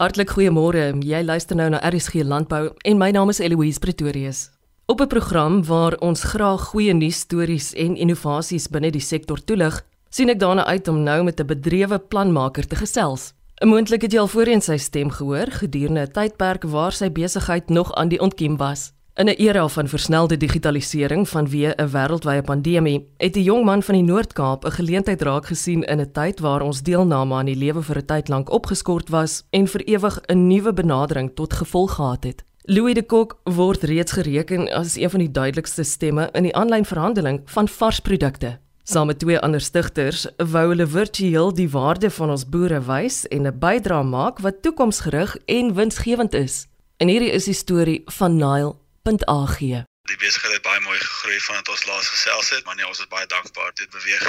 [0.00, 0.94] Hartlik goeiemôre.
[1.04, 4.48] Jy luister nou na RSG Landbou en my naam is Eloise Pretorius.
[4.88, 9.84] Op 'n program waar ons graag goeie nuus stories en innovasies binne die sektor toelig,
[10.08, 13.34] sien ek daarna uit om nou met 'n bedrewe planmaker te gesels.
[13.64, 17.92] Moontlik het jy al voorheen sy stem gehoor gedurende 'n tydperk waar sy besigheid nog
[17.94, 18.92] aan die ontkiem was.
[19.14, 23.94] In 'n era van versnelde digitalisering vanweë 'n wêreldwye pandemie, het 'n jong man van
[23.94, 27.82] die Noord-Kaap 'n geleentheid raak gesien in 'n tyd waar ons deelname aan die lewe
[27.82, 32.24] vir 'n tyd lank opgeskort was en vir ewig 'n nuwe benadering tot gevolg gehad
[32.24, 32.44] het.
[32.62, 36.84] Louis de Kok word reeds gereken as een van die duidelikste stemme in die aanlyn
[36.84, 38.58] verhandeling van varsprodukte.
[38.82, 43.46] Saam met twee ander stigters wou hulle virtueel die waarde van ons boere wys en
[43.46, 46.66] 'n bydrae maak wat toekomsgerig en winsgewend is.
[46.96, 48.74] En hierdie is die storie van Nile
[49.18, 49.86] www.ag.
[50.08, 53.06] Die besigheid het baie mooi gegroei vandat ons laas gesels het, maar nee, ons is
[53.12, 54.24] baie dankbaar dit beweeg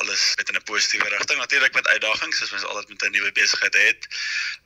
[0.00, 1.38] alles met in 'n positiewe rigting.
[1.38, 4.08] Natuurlik met uitdagings, soos mens altyd met 'n nuwe besigheid het,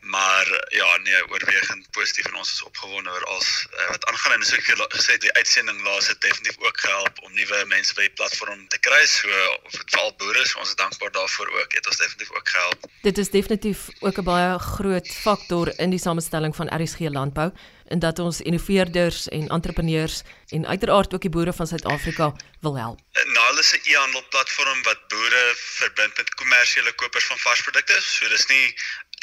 [0.01, 4.43] maar ja, nee, oorwegend positief en ons is opgewonde oor alles uh, wat aangaan en
[4.45, 8.01] soos ek gesê het, die uitsending laas het definitief ook gehelp om nuwe mense by
[8.01, 9.07] die platform te kry.
[9.07, 9.29] So
[9.65, 11.73] of dit veral boere is, ons is dankbaar daarvoor ook.
[11.73, 12.81] Het ons definitief ook gehelp.
[13.03, 17.53] Dit is definitief ook 'n baie groot faktor in die samestelling van RSG landbou
[17.89, 23.01] en dat ons innoveerders en entrepreneurs en uiteraard ook die boere van Suid-Afrika wil help.
[23.13, 28.01] Nile is 'n e-handel platform wat boere verbind met kommersiële kopers van varsprodukte.
[28.01, 28.75] So dis nie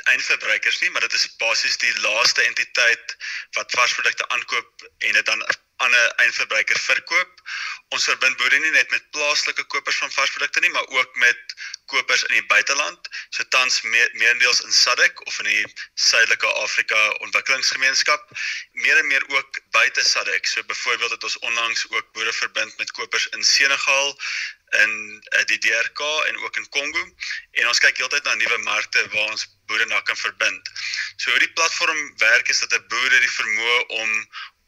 [0.04, 3.18] eindverbruikers nie, maar dit is basies die laaste entiteit
[3.52, 5.46] wat varsprodukte aankoop en dit dan
[5.84, 7.42] aan 'n eindverbruiker verkoop.
[7.96, 12.24] Ons verbind boere nie net met plaaslike kopers van varsprodukte nie, maar ook met kopers
[12.24, 18.32] in die buiteland, so tans meerendeels in SADC of in die Suidelike Afrika Ontwikkelingsgemeenskap,
[18.72, 20.46] meer en meer ook buite SADC.
[20.46, 24.18] So byvoorbeeld het ons onlangs ook boere verbind met kopers in Senegal,
[24.74, 27.04] in uh, die DRK en ook in Kongo
[27.52, 30.72] en ons kyk heeltyd na nuwe markte waar ons boere na kan verbind.
[31.22, 34.10] So hoe die platform werk is dat 'n boer die vermoë om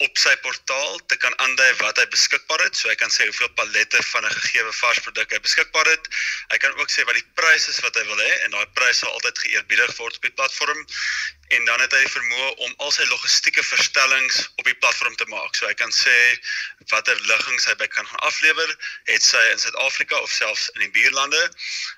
[0.04, 2.76] op sy portaal te kan aandui wat hy beskikbaar het.
[2.76, 6.10] So hy kan sê hoeveel pallette van 'n gegeewe varsproduk hy beskikbaar het.
[6.52, 9.00] Hy kan ook sê wat die pryse is wat hy wil hê en daai pryse
[9.00, 10.86] sal altyd geëerbiedig word op die platform.
[11.56, 15.26] En dan het hy die vermoë om al sy logistieke verstellings op die platform te
[15.32, 15.56] maak.
[15.56, 16.16] So hy kan sê
[16.92, 20.92] watter liggings hy by kan gaan aflewer, het sy in Suid-Afrika of selfs in die
[20.92, 21.44] buurlande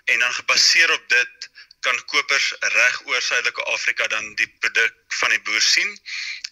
[0.05, 1.49] en dan gebaseer op dit
[1.81, 5.97] kan kopers reg oor Suidelike Afrika dan die produk van die boer sien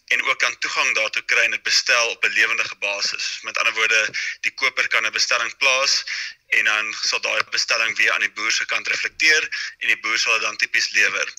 [0.07, 3.39] en ook kan toegang daartoe kry en dit bestel op 'n lewendige basis.
[3.41, 4.09] Met ander woorde,
[4.41, 6.03] die koper kan 'n bestelling plaas
[6.59, 9.47] en dan sal daai bestelling weer aan die boer se kant reflekteer
[9.79, 11.33] en die boer sal dit dan tipies lewer.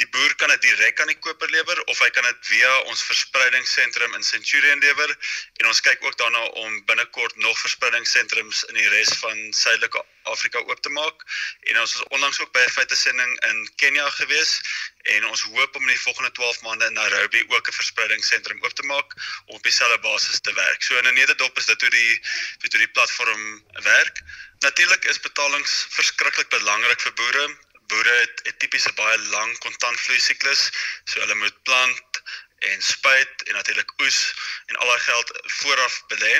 [0.00, 3.04] Die boer kan dit direk aan die koper lewer of hy kan dit via ons
[3.10, 5.16] verspreidingsentrum in Centurion lewer
[5.60, 10.58] en ons kyk ook daarna om binnekort nog verspreidingssentrums in die res van Suidelike Afrika
[10.58, 11.24] oop te maak.
[11.70, 14.60] En ons was onlangs ook by 'n feitesending in Kenja gewees
[15.02, 18.72] en ons hoop om in die volgende 12 maande in Nairobi ook 'n verspreidingssentrum oop
[18.72, 19.14] te maak
[19.46, 20.82] om op dieselfde basis te werk.
[20.82, 22.20] So in 'n nederdop is dit hoe die
[22.60, 24.22] hoe die platform werk.
[24.58, 27.46] Natuurlik is betalings verskriklik belangrik vir boere.
[27.92, 30.70] Boere het 'n tipiese baie lang kontantvloei siklus,
[31.04, 32.22] so hulle moet plant
[32.70, 34.18] en spuit en natuurlik oes
[34.66, 36.34] en al daai geld vooraf belê.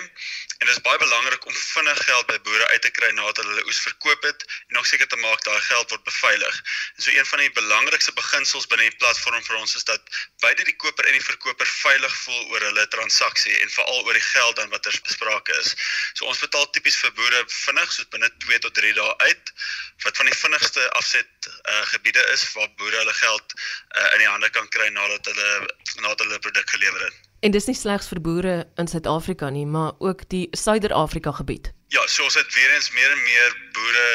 [0.59, 3.65] En dit is baie belangrik om vinnig geld by boere uit te kry nadat hulle
[3.67, 6.61] oes verkoop het en ook seker te maak daai geld word beveilig.
[6.97, 10.65] En so een van die belangrikste beginsels binne die platform vir ons is dat beide
[10.65, 14.57] die koper en die verkoper veilig voel oor hulle transaksie en veral oor die geld
[14.57, 15.75] dan wat er besprake is.
[16.15, 19.53] So ons betaal tipies vir boere vinnig, soos binne 2 tot 3 dae uit,
[20.05, 24.31] wat van die vinnigste afset uh, gebiede is waar boere hulle geld uh, in die
[24.31, 25.51] hande kan kry nadat hulle
[26.01, 27.23] nadat hulle produk gelewer het.
[27.45, 31.73] En dis nie slegs vir boere in Suid-Afrika nie, maar ook die Suider-Afrika gebied.
[31.93, 34.07] Ja, so ons het weer eens meer en meer boere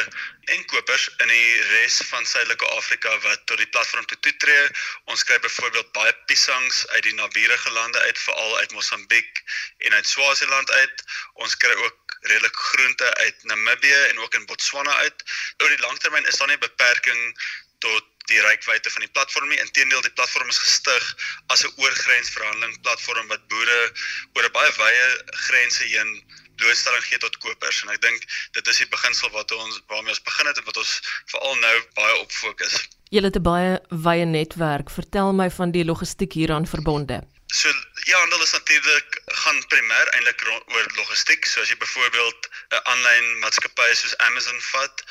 [0.55, 4.65] en kopers in die res van Suidelike Afrika wat tot die platform toe toetree.
[5.13, 9.43] Ons kry byvoorbeeld baie piesangs uit die naburige lande uit, veral uit Mosambiek
[9.77, 11.05] en uit Swaziland uit.
[11.33, 15.23] Ons kry ook redelik groente uit Namibië en ook in Botswana uit.
[15.61, 17.21] Oor die langtermyn is daar nie beperking
[17.79, 19.59] tot die reikwyte van die platform nie.
[19.59, 21.05] Inteendeel, die platform is gestig
[21.47, 23.79] as 'n oorgrensverhandeling platform wat boere
[24.35, 25.07] oor 'n baie wye
[25.47, 26.21] grense heen
[26.59, 28.25] blootstelling gee tot kopers en ek dink
[28.57, 30.93] dit is die beginsel wat ons waarmee ons begin het en wat ons
[31.31, 32.75] veral nou baie op fokus.
[33.15, 33.71] Julle het 'n baie
[34.05, 34.89] wye netwerk.
[34.99, 37.21] Vertel my van die logistiek hieraan verbonde.
[37.49, 37.69] So
[38.05, 41.45] ja, handel is natuurlik gaan primêr eintlik oor logistiek.
[41.45, 45.03] So as jy byvoorbeeld 'n aanlyn maatskappy soos Amazon vat,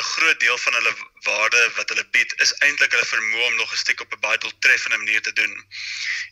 [0.00, 0.94] 'n groot deel van hulle
[1.28, 5.22] waarde wat hulle bied is eintlik hulle vermoë om logistiek op 'n baie doeltreffende manier
[5.22, 5.54] te doen.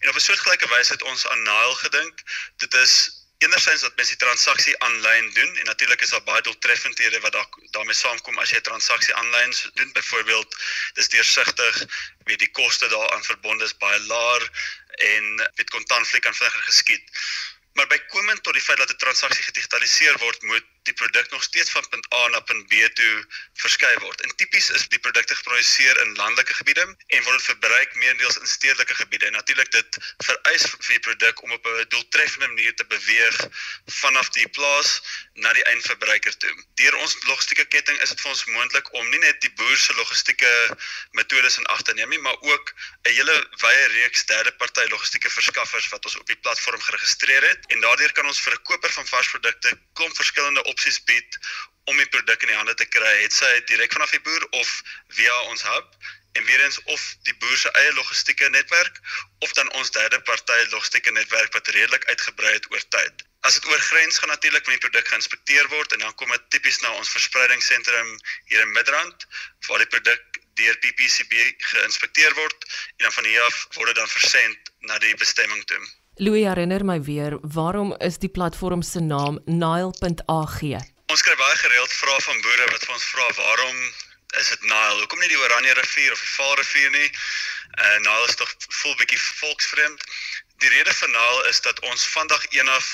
[0.00, 2.15] En op 'n soortgelyke wyse het ons aan Nile gedink.
[2.56, 2.94] Dit is
[3.38, 7.47] Enersins dat mense die transaksie aanlyn doen en natuurlik is daar baie doeltreffendhede wat daar
[7.70, 9.93] daarmee saamkom as jy 'n transaksie aanlyn doen.
[9.93, 10.56] Byvoorbeeld,
[10.94, 11.85] dis deursigtig,
[12.25, 14.49] weet die koste daaraan verbonde is baie laer
[15.12, 15.25] en
[15.55, 17.05] weet kontantvloei kan vinniger geskied.
[17.73, 21.70] Maar bykomend tot die feit dat 'n transaksie gedigitaliseer word, moet die produk nog steeds
[21.70, 23.14] van punt A na punt B toe
[23.62, 24.20] verskuif word.
[24.25, 28.94] En tipies is die produkte geproduseer in landelike gebiede en word verbruik meerendeels in stedelike
[28.94, 29.31] gebiede.
[29.31, 33.37] Natuurlik dit vereis vir die produk om op 'n doeltreffende manier te beweeg
[34.00, 35.00] vanaf die plaas
[35.35, 36.55] na die eindverbruiker toe.
[36.81, 39.94] Deur ons logistieke ketting is dit vir ons moontlik om nie net die boer se
[39.94, 40.52] logistieke
[41.12, 42.75] metodes in ag te neem nie, maar ook
[43.05, 47.67] 'n hele wye reeks derde party logistieke verskaffers wat ons op die platform geregistreer het
[47.67, 51.38] en daardeur kan ons vir 'n koper van varsprodukte klomp verskillende opsies bied
[51.90, 54.70] om die produk in die hande te kry, het sy direk vanaf die boer of
[55.16, 55.94] via ons hub
[56.38, 59.00] en weer eens of die boer se eie logistieke netwerk
[59.46, 63.25] of dan ons derde party logistieke netwerk wat redelik uitgebrei het oor tyd.
[63.48, 66.50] As dit oor grens gaan natuurlik met die produk geïnspekteer word en dan kom dit
[66.54, 68.12] tipies na ons verspreidingssentrum
[68.52, 69.26] hier in Midrand
[69.66, 74.14] waar die produk deur PPCB geïnspekteer word en dan van hier af word dit dan
[74.14, 75.82] versend na die bestemming toe.
[76.20, 80.56] Louis herinner my weer, waarom is die platform se naam Nile.ag?
[81.06, 83.76] Ons kry baie gereeld vrae van boere wat vir ons vra waarom
[84.41, 84.97] is dit Nile?
[84.99, 87.06] Hoekom nie die Oranje rivier of die Vaal rivier nie?
[87.79, 88.50] Uh Nile is tog
[88.81, 90.03] vol bietjie volksvreemd.
[90.65, 92.91] Die rede vir Nile is dat ons vandag eenaf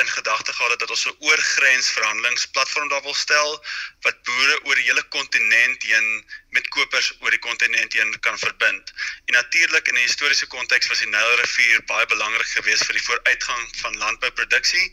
[0.00, 3.64] in gedagte gehad het dat ons 'n oorgrens verhandelingsplatform daar wil stel
[4.00, 6.08] wat boere oor die hele kontinent heen
[6.48, 8.92] met kopers oor die kontinent heen kan verbind.
[9.24, 13.68] En natuurlik in 'n historiese konteks was die Nylrivier baie belangrik geweest vir die vooruitgang
[13.82, 14.86] van landbouproduksie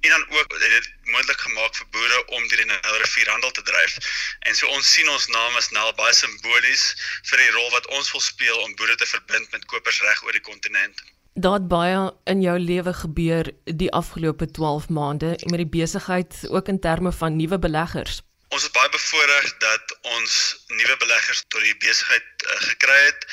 [0.00, 3.62] en dan ook het dit moontlik gemaak vir boere om deur die Nylrivier handel te
[3.62, 3.96] dryf.
[4.38, 8.10] En so ons sien ons naam as Nyl baie simbolies vir die rol wat ons
[8.10, 11.02] wil speel om boere te verbind met kopers reg oor die kontinent
[11.36, 16.80] daar baie in jou lewe gebeur die afgelope 12 maande met die besigheid ook in
[16.80, 18.22] terme van nuwe beleggers.
[18.48, 20.32] Ons is baie bevoordeel dat ons
[20.66, 23.26] nuwe beleggers tot die besigheid uh, gekry het.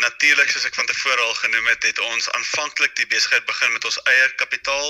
[0.00, 3.84] Natuurlik soos ek van tevore al genoem het, het ons aanvanklik die besigheid begin met
[3.84, 4.88] ons eie kapitaal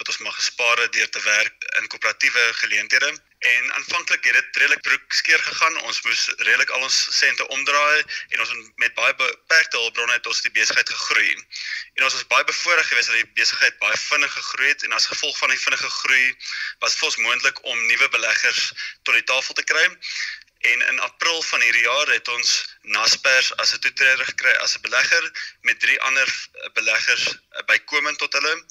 [0.00, 3.12] wat ons maar gespaar het deur te werk in koöperatiewe geleenthede.
[3.40, 5.80] En aanvanklik het dit redelik broekskeer gegaan.
[5.80, 10.42] Ons moes redelik al ons sente omdraai en ons met baie beperkte hulpbronne het ons
[10.44, 11.30] die besigheid gegroei.
[11.94, 15.08] En ons was baie bevoordeel geweest dat die besigheid baie vinnig gegroei het en as
[15.08, 16.26] gevolg van die vinnige groei
[16.84, 18.72] was dit vir ons moontlik om nuwe beleggers
[19.02, 19.88] tot die tafel te kry.
[20.60, 22.50] En in April van hierdie jaar het ons
[22.82, 25.24] Naspers as 'n toetreder gekry as 'n belegger
[25.60, 26.28] met drie ander
[26.72, 27.24] beleggers
[27.66, 28.64] bykomend tot hulle.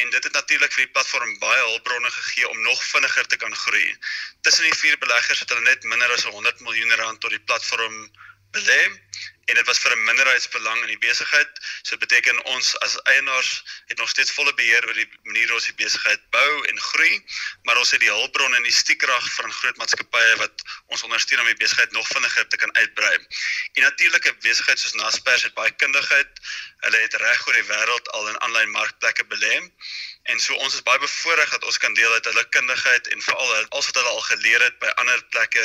[0.00, 3.54] En dit het natuurlik vir die platform baie hulpbronne gegee om nog vinniger te kan
[3.56, 3.96] groei.
[4.40, 8.00] Tussen die vier beleggers het hulle net minder as 100 miljoen rand tot die platform
[8.56, 8.80] belê
[9.44, 11.50] en dit was vir 'n minderheidsbelang in die besigheid.
[11.82, 15.54] So dit beteken ons as eienaars het nog steeds volle beheer oor die manier hoe
[15.54, 17.24] ons die besigheid bou en groei,
[17.62, 21.46] maar ons het die hulpbronne en die stiekrag van groot maatskappye wat ons ondersteun om
[21.46, 23.16] die besigheid nog vinniger te kan uitbrei.
[23.72, 26.28] En natuurlik 'n besigheid soos Naspers het baie kundigheid.
[26.80, 29.54] Hulle het reg oor die wêreld al in aanlyn markplekke belê.
[30.22, 33.54] En so ons is baie bevoordeel dat ons kan deel uit hulle kundigheid en veral
[33.54, 35.64] alles wat hulle al geleer het by ander plekke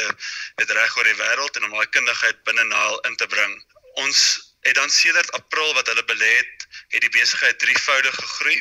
[0.56, 3.56] met reg oor die wêreld en om daai kundigheid binne Naal in te bring.
[3.94, 8.60] Ons het dan sedert April wat hulle belê het, het die besigheid drievoudig gegroei.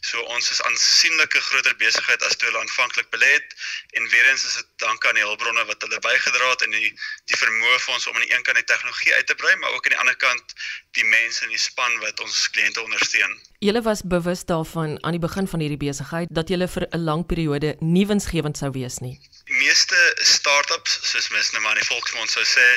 [0.00, 3.54] So ons is aansienlike groter besigheid as toe hulle aanvanklik belê het
[3.98, 6.90] en weer eens is dit dank aan die hulpbronne wat hulle bygedra het en die
[7.32, 9.76] die vermoë vir ons om aan die een kant die tegnologie uit te brei, maar
[9.76, 10.54] ook aan die ander kant
[10.98, 13.36] die mense in die span wat ons kliënte ondersteun.
[13.64, 17.26] Julle was bewus daarvan aan die begin van hierdie besigheid dat julle vir 'n lang
[17.26, 19.16] periode nie winsgewend sou wees nie.
[19.44, 22.68] Die meeste startups, soos mens nou maar in die volksmond sou sê,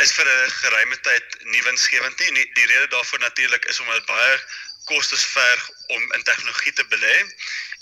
[0.00, 2.32] is vir 'n geruime tyd nie winsgewend nie.
[2.32, 4.40] Die, die rede daarvoor natuurlik is omdat baie
[4.84, 7.16] kostes verg om in tegnologie te belê.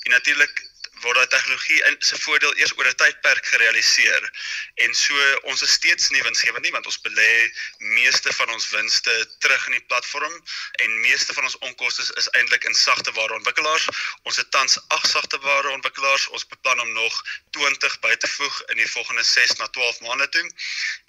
[0.03, 0.63] En natuurlik
[1.05, 4.31] word daai tegnologie in se voordeel eers oor 'n tydperk gerealiseer.
[4.85, 5.15] En so
[5.53, 7.33] ons is steeds nie winsgewend nie want ons belê
[7.79, 10.35] meeste van ons winste terug in die platform
[10.73, 13.89] en meeste van ons onkoste is eintlik in sagteware ontwikkelaars.
[14.23, 16.29] Ons het tans 8 sagteware ontwikkelaars.
[16.29, 20.29] Ons beplan om nog 20 by te voeg in die volgende 6 na 12 maande
[20.29, 20.51] toe.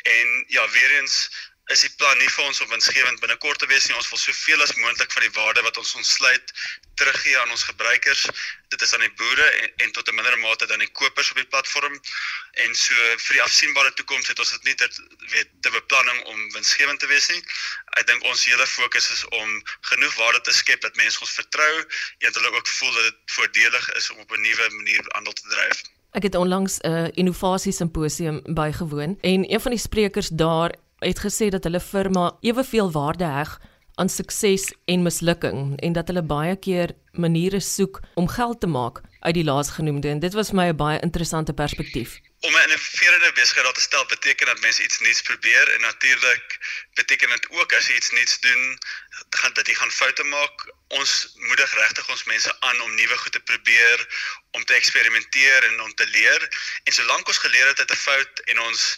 [0.04, 1.30] En ja, weer eens
[1.70, 3.96] is die plan nie vir ons om winsgewend binnekort te wees nie.
[3.96, 6.54] Ons wil soveel as moontlik van die waarde wat ons ontsluit
[7.00, 8.26] teruggee aan ons gebruikers.
[8.74, 11.38] Dit is aan die boere en, en tot 'n minder mate dan die kopers op
[11.38, 11.96] die platform.
[12.66, 14.90] En so vir die afsienbare toekoms het ons dit nie ter
[15.32, 17.42] weet te beplanning om winsgewend te wees nie.
[18.02, 19.64] Ek dink ons hele fokus is om
[19.94, 21.74] genoeg waarde te skep dat mense ons vertrou
[22.20, 25.48] en hulle ook voel dat dit voordelig is om op 'n nuwe manier handel te
[25.48, 25.84] dryf.
[26.12, 31.20] Ek het onlangs 'n uh, innovasie simposium bygewoon en een van die sprekers daar het
[31.20, 33.60] gesê dat hulle firma eweveel waarde heg
[33.96, 39.02] aan sukses en mislukking en dat hulle baie keer maniere soek om geld te maak
[39.20, 42.12] uit die laasgenoemde en dit was vir my 'n baie interessante perspektief.
[42.48, 46.46] Om 'n innoverende besigheid daar te stel beteken dat mense iets nuuts probeer en natuurlik
[46.94, 48.78] beteken dit ook as jy iets nuuts doen,
[49.30, 50.74] gaan dat jy gaan foute maak.
[50.88, 54.00] Ons moedig regtig ons mense aan om nuwe goed te probeer,
[54.52, 56.42] om te eksperimenteer en om te leer.
[56.84, 58.98] En solank ons geleer het uit 'n fout en ons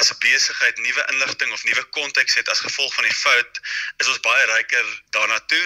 [0.00, 3.60] as 'n besigheid nuwe inligting of nuwe konteks het as gevolg van die fout,
[3.96, 5.64] is ons baie ryker daarna toe.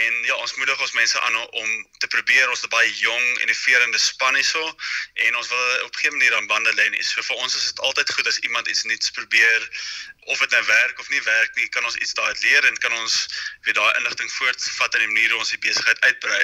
[0.00, 2.50] En ja, ons moedig ons mense aan om te probeer.
[2.50, 4.64] Ons baie jong en innoverende span hierso
[5.14, 7.02] en ons wil op geen manier aan bande lê nie.
[7.02, 9.68] So vir ons is dit altyd goed as iemand iets nuuts probeer
[10.28, 12.92] of dit nou werk of nie werk nie, kan ons iets daaruit leer en kan
[12.92, 13.14] ons
[13.64, 16.42] weer daai inligting voortvat in die manier hoe ons die besigheid uitbrei.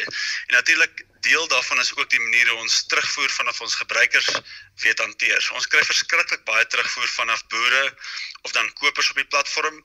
[0.48, 4.28] En natuurlik deel daarvan is ook die manier hoe ons terugvoer vanaf ons gebruikers
[4.84, 5.40] weet hanteer.
[5.42, 7.84] So ons kry verskriklik baie terugvoer vanaf boere
[8.42, 9.80] of dan kopers op die platform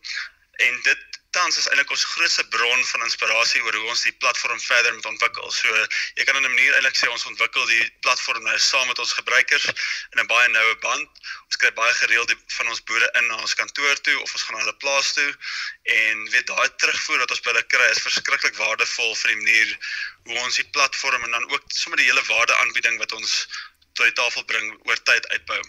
[0.68, 4.60] en dit tans is eintlik ons grootste bron van inspirasie oor hoe ons die platform
[4.64, 5.52] verder moet ontwikkel.
[5.54, 5.74] So
[6.18, 9.14] jy kan in 'n manier eintlik sê ons ontwikkel die platform nou saam met ons
[9.14, 9.66] gebruikers
[10.14, 11.10] in 'n baie noue band.
[11.48, 14.58] Ons kry baie gereeld van ons boere in na ons kantoor toe of ons gaan
[14.58, 15.32] na hulle plaas toe
[15.84, 19.70] en weet daai terugvoer wat ons by hulle kry is verskriklik waardevol vir die manier
[20.26, 23.48] hoe ons die platform en dan ook sommer die hele waardeaanbieding wat ons
[23.94, 25.62] tot die tafel bring oor tyd uitbou.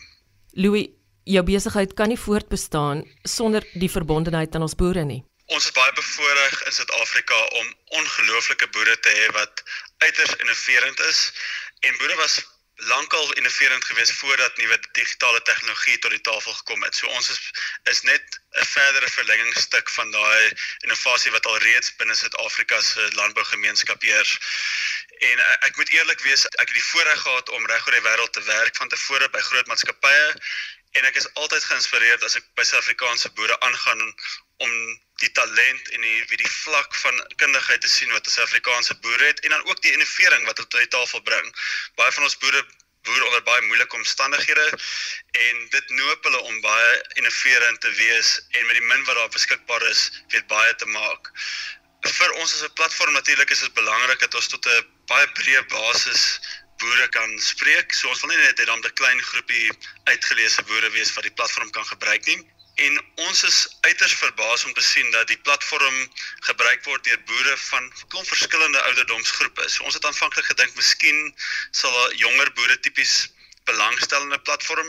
[0.54, 0.88] Louis
[1.30, 5.20] Jou besigheid kan nie voortbestaan sonder die verbondenheid aan ons boere nie.
[5.54, 9.62] Ons is baie bevoorreg in Suid-Afrika om ongelooflike boere te hê wat
[9.98, 11.22] uiters innoverend is
[11.88, 12.36] en boere was
[12.90, 16.94] lankal innoverend geweest voordat nuwe digitale tegnologie tot die tafel gekom het.
[16.94, 17.40] So ons is
[17.92, 20.52] is net 'n verdere verlengingstuk van daai
[20.86, 24.38] innovasie wat al reeds binne Suid-Afrika se landbougemeenskap heers.
[25.18, 28.06] En uh, ek moet eerlik wees, ek het die voorreg gehad om reg oor die
[28.08, 30.34] wêreld te werk van tevore by groot maatskappye
[30.98, 34.14] en ek is altyd geïnspireerd as ek by Suid-Afrikaanse boere aangaan
[34.56, 34.72] om
[35.20, 39.20] die talent en die wie die vlak van kundigheid te sien wat 'n Suid-Afrikaanse boer
[39.28, 41.48] het en dan ook die innovering wat hulle tot die tafel bring.
[41.94, 42.64] Baie van ons boere
[43.08, 44.66] boer onder baie moeilike omstandighede
[45.48, 49.32] en dit noop hulle om baie innoverend te wees en met die min wat daar
[49.36, 51.32] beskikbaar is, weet baie te maak.
[52.00, 55.64] Vir ons as 'n platform natuurlik is dit belangrik dat ons tot 'n baie breë
[55.68, 56.40] basis
[56.80, 57.92] boere kan spreek.
[57.92, 59.68] So ons wil nie net hê dan 'n klein groepie
[60.04, 62.40] uitgeleese boere wees wat die platform kan gebruik nie.
[62.74, 65.96] En ons is uiters verbaas om te sien dat die platform
[66.40, 69.68] gebruik word deur boere van klomp verskillende ouderdomsgroepe.
[69.68, 71.34] So ons het aanvanklik gedink miskien
[71.70, 73.32] sal jonger boere tipies
[73.64, 74.88] belangstel in 'n platform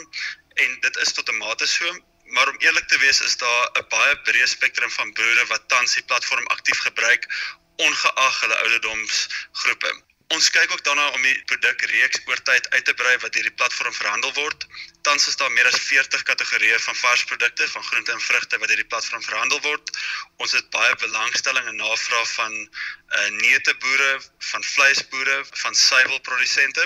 [0.54, 2.00] en dit is tot 'n mate so,
[2.36, 5.94] maar om eerlik te wees is daar 'n baie breë spektrum van boere wat tans
[5.94, 7.28] die platform aktief gebruik
[7.76, 9.92] ongeag hulle ouderdomsgroepe.
[10.32, 13.58] Ons kyk ook daarna om die produkreeks oor tyd uit te brei wat deur die
[13.62, 14.68] platform verhandel word.
[15.02, 18.68] Tans is daar meer as 40 kategorieë van vars produkte van groente en vrugte wat
[18.70, 19.90] deur die platform verhandel word.
[20.38, 22.58] Ons het baie belangstelling en navraag van
[23.20, 24.12] uh neuteboere,
[24.52, 26.86] van vleisboere, van suiwelprodusente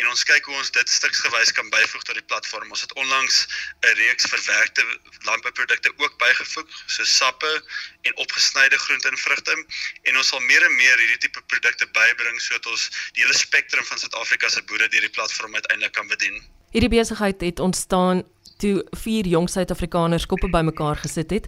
[0.00, 2.68] en ons kyk hoe ons dit stuksgewys kan byvoeg tot die platform.
[2.76, 3.40] Ons het onlangs
[3.80, 4.84] 'n reeks verwerkte
[5.30, 7.52] landbouprodukte ook bygevoeg, so sappe
[8.02, 9.56] en opgesnyde groente en vrugte
[10.02, 13.84] en ons sal meer en meer hierdie tipe produkte bybring sodat ons die hele spektrum
[13.84, 16.57] van Suid-Afrika se boere deur die platform uiteindelik kan bedien.
[16.68, 18.26] Hierdie besigheid het ontstaan
[18.60, 21.46] toe vier jong Suid-Afrikaners koppe bymekaar gesit het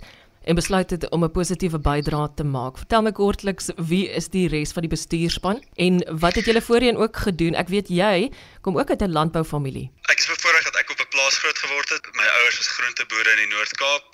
[0.48, 2.78] en besluit het om 'n positiewe bydrae te maak.
[2.78, 6.96] Vertel my kortliks wie is die res van die bestuurspan en wat het julle voorheen
[6.96, 7.54] ook gedoen?
[7.54, 9.90] Ek weet jy kom ook uit 'n landboufamilie.
[10.08, 12.08] Ek is bevoorreg dat ek op 'n plaas groot geword het.
[12.12, 14.06] My ouers is groenteboere in die Noord-Kaap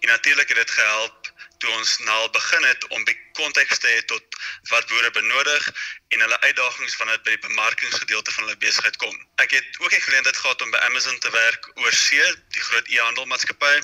[0.00, 1.33] en natuurlik het dit gehelp
[1.64, 4.36] toe ons nou begin het om die konteks te hê tot
[4.70, 5.68] wat boere benodig
[6.12, 9.14] en hulle uitdagings wanneer dit by die bemarkingsgedeelte van hulle besigheid kom.
[9.44, 12.88] Ek het ook die geleentheid gehad om by Amazon te werk oor see, die groot
[12.88, 13.74] e-handelmaatskappy.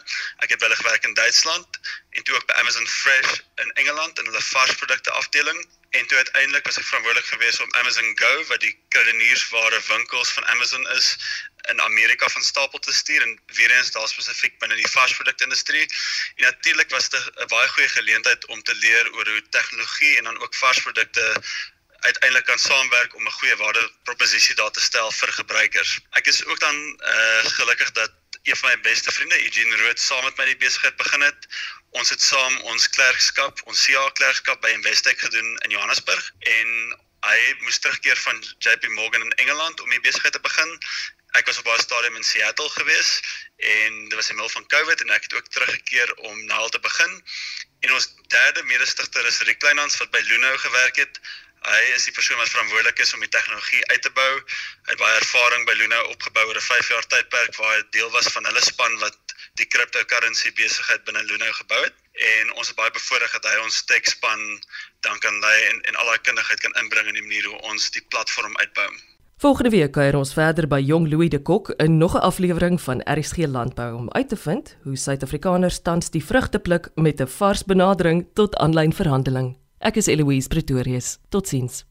[0.44, 4.30] Ek het hulle gewerk in Duitsland en toe ook by Amazon Fresh in Engeland in
[4.30, 5.60] hulle varsprodukte afdeling
[5.90, 10.46] en toe uiteindelik was ek verantwoordelik geweest om Amazon Go wat die kruideniersware winkels van
[10.46, 11.16] Amazon is
[11.72, 15.82] in Amerika van stapel te stuur en weer eens daar spesifiek binne die varsprodukte industrie.
[16.36, 20.24] En natuurlik was dit 'n baie goeie geleentheid om te leer oor hoe tegnologie en
[20.24, 21.42] dan ook varsprodukte
[22.00, 25.98] uiteindelik kan saamwerk om 'n goeie waardeproposisie daar te stel vir gebruikers.
[26.10, 28.10] Ek is ook dan uh gelukkig dat
[28.42, 31.46] een van my beste vriende, Eugene Rood, saam met my die besigheid begin het.
[31.90, 36.68] Ons het saam ons klerkskap, ons CA klerkskap by Investec gedoen in Johannesburg en
[37.26, 40.78] hy moes terugkeer van JP Morgan in Engeland om die besigheid te begin.
[41.38, 43.10] Ek was op 'n stadium in Seattle gewees
[43.56, 46.68] en dit was in middel van COVID en ek het ook teruggekeer om nou al
[46.68, 47.22] te begin.
[47.80, 51.20] En ons derde mede-stigter is Rick Kleinhans wat by Luno gewerk het.
[51.60, 54.30] Hy is die persoon wat verantwoordelik is om die tegnologie uit te bou.
[54.86, 58.10] Hy het baie ervaring by Luna opgebou oor 'n 5 jaar tydperk waar hy deel
[58.10, 59.18] was van hulle span wat
[59.60, 63.84] die cryptocurrency besigheid binne Luno gebou het en ons is baie bevoorreg dat hy ons
[63.84, 64.40] tekspan
[65.00, 67.90] dan kan lei en en al daai kundigheid kan inbring in die manier hoe ons
[67.90, 68.90] die platform uitbou.
[69.40, 73.00] Volgende week kuier ons verder by Jong Louis de Kok in nog 'n aflewering van
[73.04, 77.64] RSG Landbou om uit te vind hoe Suid-Afrikaners tans die vrugte pluk met 'n vars
[77.64, 79.56] benadering tot aanlyn verhandeling.
[79.82, 81.18] Ek is Eloise Pretorius.
[81.30, 81.89] Totsiens.